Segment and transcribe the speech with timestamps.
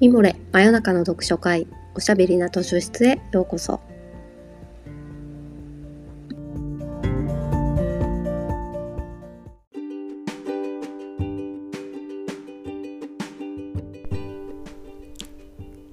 [0.00, 1.66] ミモレ真夜中の読書会
[1.96, 3.80] おしゃべりな図書室へようこそ。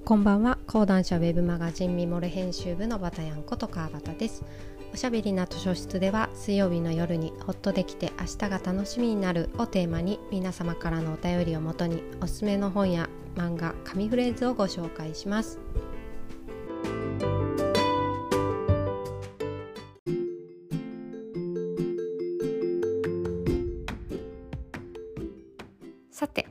[0.04, 0.58] こんばんは。
[0.68, 4.44] 講談社ウェブマガジンミモレ編集部のバタヤンこと川端です。
[4.94, 15.60] おしゃべりな図書室では水曜日の夜にほっとできて明日が楽しみになるをテーマに皆様からのお便りをもとにおすすめの本や漫画紙フレーズをご紹介します。
[26.10, 26.48] さて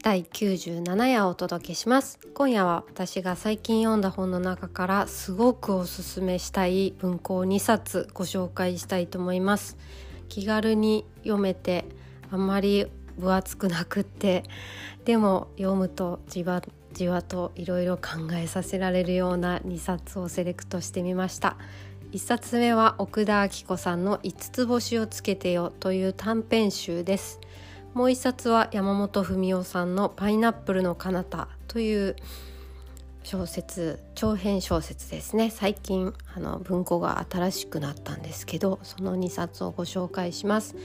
[0.00, 2.20] 第97夜をお届けします。
[2.32, 9.76] 今夜は私が最近読んだ本の中からすごくおすすめしたい文庫を2冊ご紹介したいと思います。
[10.28, 11.84] 気軽に読めて
[12.30, 12.86] あんまり
[13.18, 14.44] 分厚くなくって
[15.04, 21.56] でも読むとじわじわといろいろ考えさせられるような2冊をセレクトしてみました。
[22.12, 27.38] 1冊目は奥田明子さんの「五つ星をつけてよ」という短編集です。
[27.92, 32.16] もう一冊は山本文夫さんの「パイナップルの彼方という
[33.24, 35.50] 小説長編小説ですね。
[35.50, 40.76] 最近あの文庫が新しくなったんですけどその2冊をご紹介します。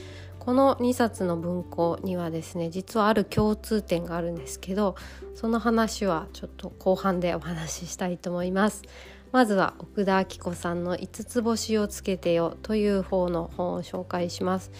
[0.44, 4.94] この2冊の文庫にはですね実はある共通点があるんですけど
[5.34, 8.82] その話はちょっと後半でお話ししたいと思います
[9.32, 14.70] まずは奥田明子さんの「五つ星をつけてよ」という方の本を紹介します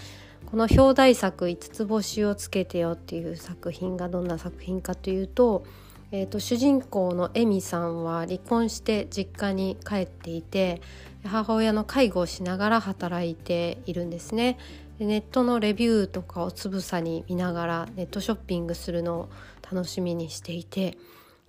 [0.47, 5.65] この表題作「五つ星をつけてよ」っていう作品がどんな作品かというと,、
[6.13, 10.83] えーと、主人公のエミさんは離婚して実家に帰っていて
[11.25, 14.59] 母親の介護をしながら働いているんですね。
[14.99, 19.29] でネットのレビューとかをつぶさに見ながらネットショッピングするのを
[19.71, 20.97] 楽しみにしていて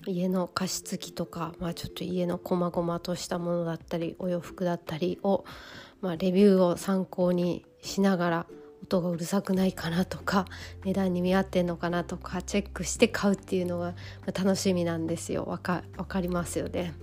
[0.07, 5.45] 家の加湿器とか、まあ、ちょっと家のこまごまとしたものだったりお洋服だったりを、
[6.01, 8.45] まあ、レビューを参考にしながら
[8.83, 10.45] 音がうるさくないかなとか
[10.83, 13.95] 値段に見合ってんのかなとかチェックして買うっていうのが
[14.27, 16.93] 楽しみなんですよわかかりますよね。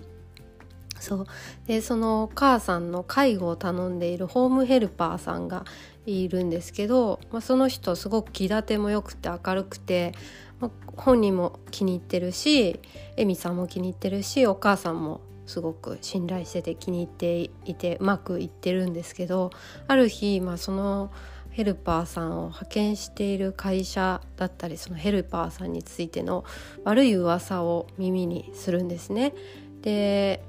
[1.01, 1.27] そう
[1.67, 5.65] でそのお母さんの介護を頼んでいるホームヘルパーさんが
[6.07, 10.13] いるんですけど、まあ、その人すごく気立ても良くて明るくて、
[10.61, 12.81] まあ、本人も気に入ってるし
[13.17, 19.51] エミさんも気に入ってるしお母さんもすごく信頼してて気に入っていてうまくいってるんですけど
[19.87, 21.13] ある日、まあ、その
[21.51, 26.45] ヘルパーさんを派遣している会社だったりそのヘルパーさんについての
[26.85, 29.35] 悪い噂を耳にするんですね。
[29.83, 30.43] で、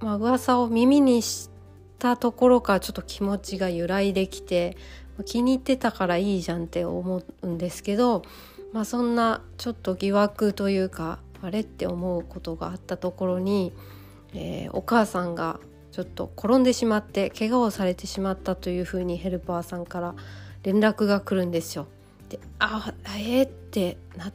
[0.00, 1.50] まあ、噂を耳にし
[1.98, 4.76] たところからちょっと気持ちが揺らいできて
[5.24, 8.22] 気に入ってたからいいじゃんって思うんですけど、
[8.72, 13.72] まあ、そんなちょっと疑惑というかあれって思うことがあったところに、
[14.34, 15.60] えー、お母さんが
[15.92, 20.14] ちょっと転んでしまって怪我をされてしまったというふうにヘルパーさんから
[20.62, 21.86] 連絡が来るんですよ。
[22.28, 24.32] であえー、ってなっ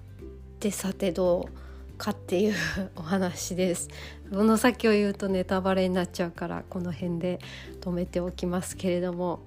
[0.59, 2.55] てさてどうかっていう
[2.95, 3.89] お話です。
[4.31, 7.40] この先を言うとネタバレになっちゃうからこの辺で
[7.81, 9.46] 止めておきますけれども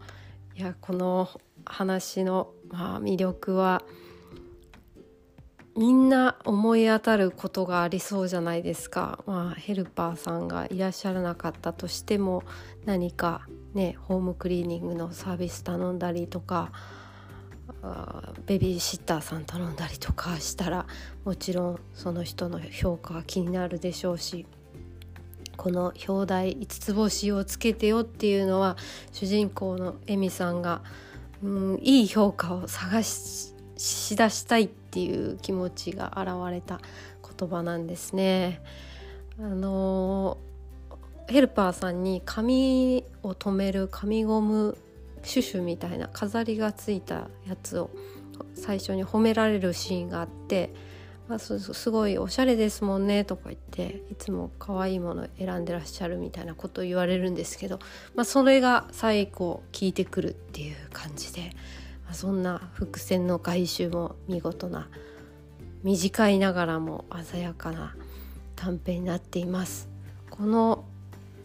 [0.57, 1.29] いやこの
[1.65, 3.83] 話の、まあ、魅力は
[5.75, 12.45] みんな思い当たることがありそうじゃないですか、まあ、ヘルパーさんがいらっしゃらなかったとしても
[12.85, 16.71] 何かねホームクリーニングのサービス頼んだりとか
[18.47, 20.87] ベビーシッターさん頼んだりとかしたら
[21.25, 24.47] もちろんその人の評価は気になるでしょうし
[25.57, 28.77] この表題「五つ星をつけてよ」っていうのは
[29.13, 30.83] 主人公のエミさんが
[31.43, 36.81] うんいい評価を探ししだしたいっていう気持ちが現れた
[37.39, 38.63] 言葉なんですね。
[39.39, 40.39] あの
[41.27, 44.77] ヘルパーさんに髪を留める紙ゴム
[45.23, 47.91] シュシュみたいな飾りがついたやつを
[48.55, 50.73] 最初に褒められるシーンがあって
[51.29, 57.79] あすすごいおしゃれですもんねとか言っていつも可愛いもの選んでらっしゃるみたいなことを言われるんですけど、
[58.15, 61.53] まあ、それが最後効いてくるっていう感じで、
[62.05, 64.89] まあ、そんな伏線の回収も見事な
[65.83, 67.97] 短いながらも鮮やかな
[68.55, 69.89] 短編になっています。
[70.31, 70.85] この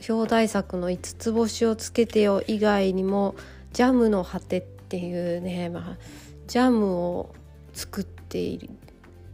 [0.08, 3.36] 表題作の「五つ星をつけてよ」以外にも
[3.74, 5.98] 「ジャムの果て」っていうね、まあ、
[6.48, 7.36] ジャムを
[7.74, 8.70] 作っている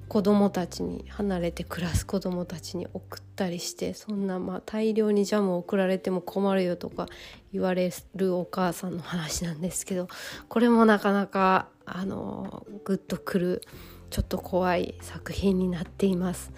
[0.08, 7.08] 子供たちに離れて暮らす子供たちに送ったりしてそんなまあ大量にジャムを送られても困るよとか
[7.52, 10.08] 言われるお母さんの話なんですけど
[10.48, 13.62] これもなかなかあのグッとくる
[14.10, 16.52] ちょっと怖い作品になっています。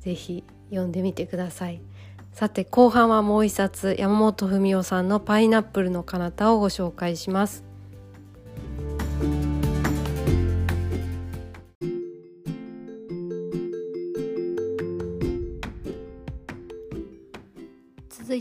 [0.00, 1.80] 是非読んでみてください
[2.32, 7.67] さて後半はもう一冊山本文夫さんの「パイナップルの彼方をご紹介します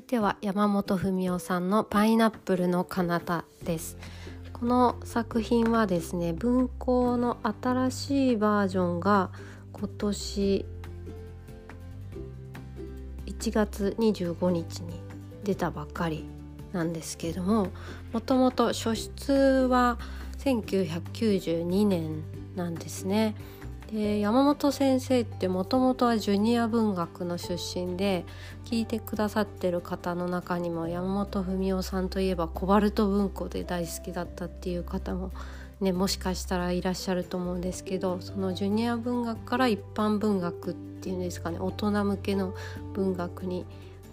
[0.07, 3.98] 続いては山本文夫さんの「パイナップルの彼方」です
[4.54, 9.31] この作品はですね文庫の新しいバージョンが
[9.74, 10.65] 今年
[13.25, 15.01] 1月25日に
[15.44, 16.24] 出たばっかり
[16.71, 17.68] なんですけれども
[18.13, 19.98] もともと初出は
[20.38, 22.24] 1992年
[22.56, 23.36] なんですね。
[23.92, 28.25] で山本先生ってもともとはジュニア文学の出身で
[28.66, 35.31] 聞いてくださってる方の中にも山本文夫さんといえばコバルト文庫で大好きだったっていう方も
[35.80, 42.56] ね、もしかしたらいらっしゃると思うんですけどそのジュニア文学から一般文学っていうんですかね大人向けの
[42.94, 43.66] 文学に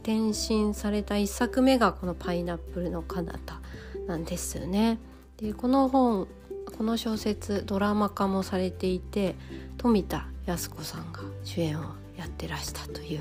[0.03, 3.61] 転身された一作目がこの「パイナップルの彼方」
[4.07, 4.99] なんですよね。
[5.39, 6.29] でこの本
[6.77, 9.37] この小説ドラマ化もされていて
[9.79, 11.85] 富田靖子さんが主演を
[12.17, 13.21] やってらしたという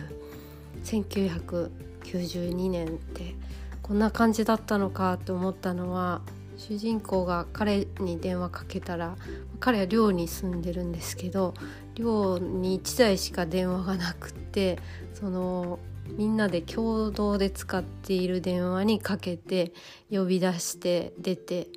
[0.83, 3.35] 1992年って
[3.83, 6.21] こんな感じだったのかと思ったのは
[6.57, 9.15] 主人公が彼に電話かけたら
[9.59, 11.53] 彼は寮に住んでるんですけど
[11.95, 14.79] 寮に1台しか電話がなくって
[15.13, 15.77] その
[16.07, 19.73] みんなで共同で使っている電話にかけて
[20.11, 21.67] 呼び出して出て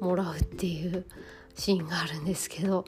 [0.00, 1.04] もらうっていう
[1.54, 2.84] シーンがあるんですけど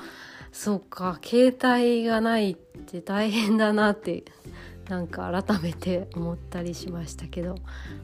[0.52, 4.24] そうか携帯がないって大変だなって
[4.88, 7.54] なんか改めて思ったりしましたけど、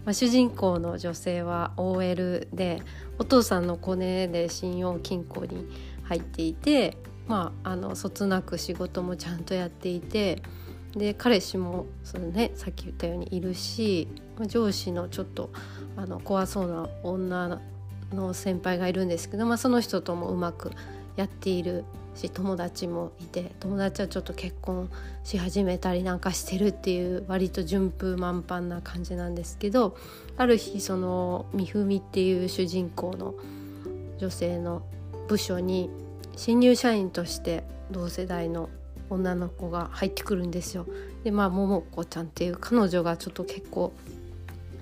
[0.05, 2.83] まあ、主人公の女性は OL で
[3.19, 5.69] お父さんのコネで信用金庫に
[6.05, 6.97] 入っていて、
[7.27, 10.41] まあ、あのそつなく仕事もちゃんとやっていて
[10.97, 14.09] で彼氏もその、ね、さっき言ったようにいるし、
[14.47, 15.51] 上司のちょっと
[15.97, 17.61] あの怖そうな女
[18.13, 20.73] の先輩がいるんですけど、まあ、その人ともうまく
[21.17, 21.85] やっている
[22.15, 24.91] し友達もいて友達はちょっと結婚
[25.25, 29.97] し始めたりなんかしてるっていう割と順風満帆な感じなんですけど
[30.37, 33.35] ある日その美文っていう主人公の
[34.19, 34.83] 女性の
[35.29, 35.91] 部署に
[36.37, 38.69] 新入社員として同世代の
[39.11, 40.87] 女の子が入ってくるんですよ。
[41.25, 43.93] でまあ桃子ちゃんっていう彼女がちょっと結構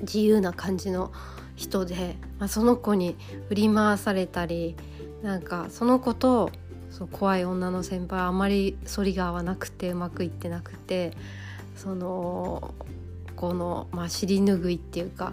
[0.01, 1.13] 自由な感じの
[1.57, 3.17] 人で、まあ、その子に
[3.49, 4.77] 振り回されたり
[5.23, 6.51] なんかその子と
[6.91, 11.13] そ怖い女の先輩はあまり反りが合わなくてうまくいってなくて
[11.75, 12.75] その
[13.35, 15.33] この、まあ、尻拭いっていうか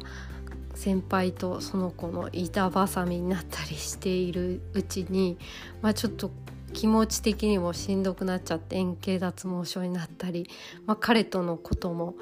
[0.75, 5.37] 先輩とその子の板挟みになったりしているうちに、
[5.81, 6.31] まあ、ちょっと
[6.73, 10.49] 気持ち的にもしんどくなっちゃって円形脱毛症になったり、
[10.85, 12.15] まあ、彼とのことも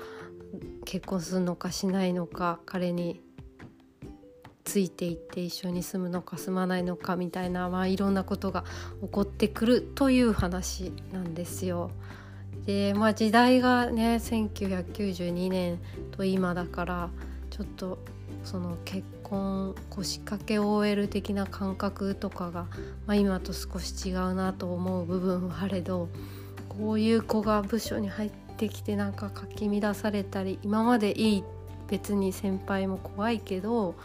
[0.86, 3.22] 結婚するのかしないのか彼に
[4.64, 8.64] ついていって一緒に住むのか住まないのかみたいな、まあ、いろんなことが
[9.02, 11.92] 起こってくるという話なんですよ。
[12.66, 15.80] でまあ時代がね1992年
[16.12, 17.10] と今だから
[17.50, 17.98] ちょっと
[18.44, 22.68] その結婚腰掛け OL 的な感覚とかが、
[23.06, 26.10] まあ、今と少し違うなと思う部分はあれど
[26.70, 31.44] こういう子が部署に入ってきてなんかかき乱されたり今までいい
[31.88, 33.96] 別に先輩も怖いけど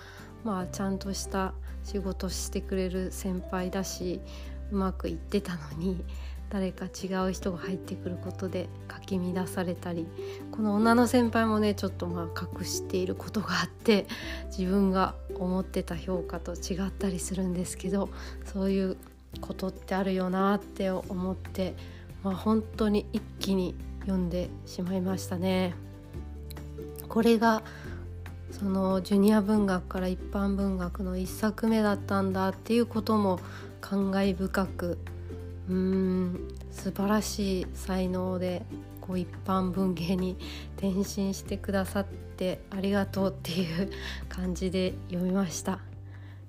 [0.47, 4.21] まあちゃんとした仕事してくれる先輩だし
[4.71, 6.05] うまくいってたのに
[6.49, 10.07] 誰か違う人が入ってくることでかき乱されたり
[10.53, 14.07] この女の先輩もねちょっとまあ隠していることがあって
[14.57, 18.09] 自分が思ってた評価と違ったりするんですけど
[18.45, 18.97] そういう
[19.41, 21.75] ことってあるよなって思って、
[22.23, 25.75] まあ、本当に一気に読んでしまいましたね。
[27.09, 27.63] これが
[28.59, 33.39] そのジュニア文学から一般文学の一作目だったんだっていうことも
[33.83, 34.99] 感慨深く
[35.69, 38.65] うーん素晴らしい才能で
[39.03, 40.39] こう一般文芸に
[40.79, 43.91] 転身してくださってありがとうっていう
[44.31, 45.81] 感じで読みました。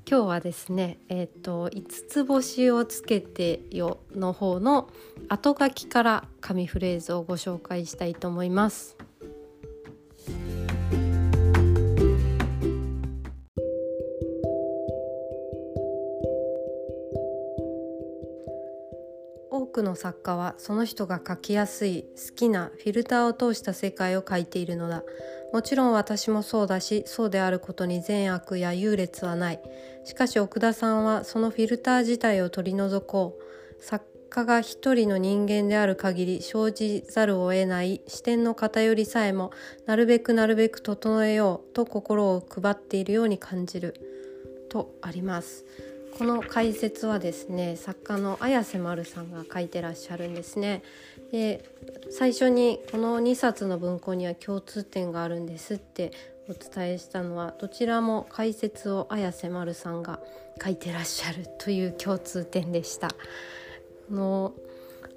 [0.10, 4.90] 今日はですね、えーと「五つ星をつけてよ」の方の
[5.28, 8.97] 後書きから紙フレーズをご紹介したいと思います。
[19.78, 25.04] くの作家はその人が描きやすい好きなフィルターを通した世界を描いているのだ。
[25.54, 29.60] もちろん私もそうだしそうであることに善悪や優劣はない。
[30.04, 33.84] しかし奥田さんはそのフィルター自体を取り除こう。
[33.84, 39.52] 作家が一人の人間である限り生じざるを得ない視点の偏りさえも
[39.86, 43.94] なるべくなるべく整えようと心を配っているように感じる。
[44.70, 45.66] とあります。
[46.18, 50.82] この解説はですね作家の綾瀬丸さんが書いてらっしゃるんですね
[51.32, 51.64] で
[52.10, 56.12] 最初にこの2冊の文庫には共通点があるんですって
[56.50, 60.20] お伝えしたのはどちらも解説を綾瀬丸さんが
[60.64, 63.10] 書いてらっしゃるという共通点でした。
[64.10, 64.54] の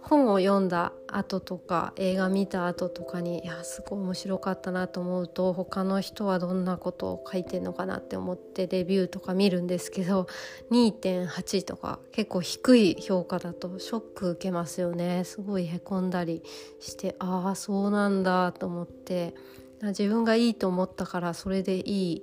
[0.03, 10.27] 本を読んだ後とか映画見た後とかにいやすごい面白かったなと思うと他の人はどんなことを書いてんのかなって思ってレビューとか見るんですけど
[10.71, 15.25] 2.8とか結構低い評価だとショック受けますよね。
[15.25, 16.43] すごいへこんだり
[16.81, 19.35] してああそうなんだと思って
[19.83, 22.23] 自分がいいと思ったからそれでいい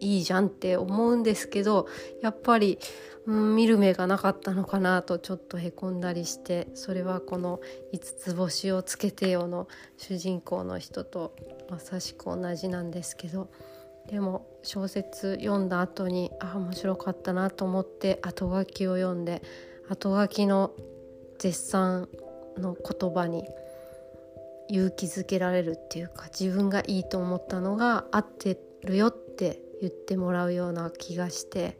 [0.00, 1.86] いいじゃんって思うんですけど
[2.22, 2.78] やっぱり、
[3.26, 7.60] うん、見る目がなかったのかなとちょっとへこんだりしてそれはこの
[7.92, 11.34] 「五つ星をつけてよ」の主人公の人と
[11.70, 13.48] まさしく同じなんですけど
[14.08, 19.42] でも小説読んだ後にあ面白かったなと思って後書きを読んで
[19.88, 20.72] 後書きの
[21.38, 22.08] 絶賛
[22.58, 23.44] の言葉に
[24.68, 31.78] 勇気づけられるっていうか自分がいいと思ったのが合ってるよって言ってもらうような気がして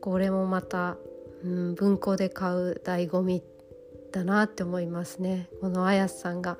[0.00, 0.96] これもまた、
[1.42, 3.42] うん、文庫で買う醍醐味
[4.12, 5.48] だなって思いますね。
[5.60, 6.58] この綾瀬さんが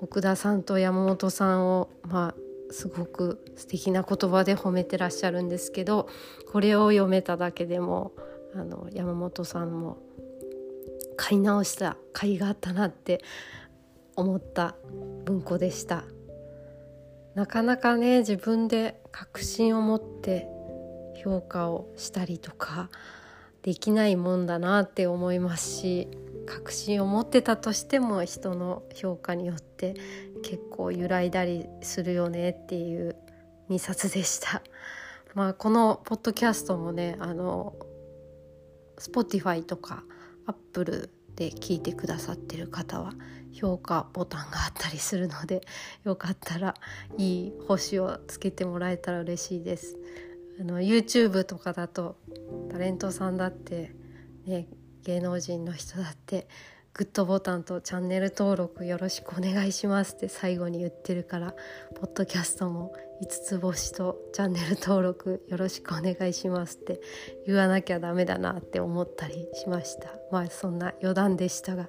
[0.00, 6.08] 奥田さんと山本さんをまあすごく素敵な言葉で褒めてらっしゃるんですけど
[6.50, 8.12] これを読めただけでも
[8.54, 9.98] あの山本さんも
[11.16, 13.22] 買い直した甲斐があったなって
[14.16, 14.74] 思った
[15.24, 16.04] 文庫でした。
[17.36, 20.48] なかなかね自分で確信を持って
[21.22, 22.88] 評価をしたりとか
[23.60, 26.08] できないもんだなって思いますし
[26.46, 29.96] 確信を持ってたとしても人の評価によって
[30.42, 33.16] 結構揺らいだりするよねっていう
[33.68, 34.62] 2冊でした。
[35.34, 37.74] まあ、このポッドキャストもねあの
[38.96, 40.04] Spotify とか
[40.46, 43.12] Apple で聞いてくださってる方は
[43.52, 45.62] 評価ボタンがあったりするので
[46.04, 46.74] よかったら
[47.16, 49.96] いい星をつけてもらえたら嬉しいです。
[50.58, 52.16] あの YouTube とかだと
[52.70, 53.94] タレントさんだって、
[54.46, 54.68] ね、
[55.04, 56.48] 芸能人の人だって
[56.94, 61.54] グッドボタンとチャンネル登録よろしくお願いしますって最後に言ってるから
[61.94, 67.00] ポッドキャストも5つ星とチャンネル登録よろしくお願いしますって
[67.46, 70.10] 言わなきゃダメだなって思ったりしました。
[70.30, 71.88] まあそんな余談でしたが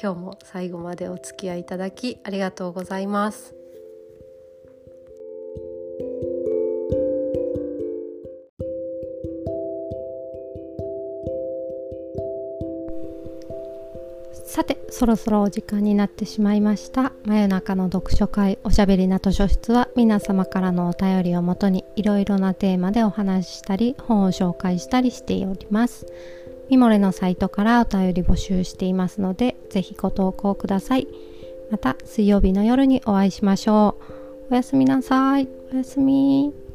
[0.00, 3.54] 今日も最後までお付き合いいただきありがとうございます。
[14.58, 17.12] さてそろそろお時間になってしまいました。
[17.24, 26.06] 真夜中の読書会おしゃべりな図書室は皆様からのお便りをもとにいろいろなテーマでお話ししたり本を紹介したりしております。
[26.70, 31.06] ミモレのサイトからお便り募集していますのでぜひご投稿ください。
[31.70, 33.94] また水曜日の夜にお会いしましょ
[34.48, 34.54] う。
[34.54, 35.48] おやすみなさい。
[35.72, 36.67] おやすみ。